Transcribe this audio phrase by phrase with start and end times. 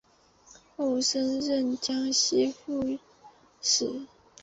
[0.75, 2.97] 后升任江西副
[3.61, 4.07] 使。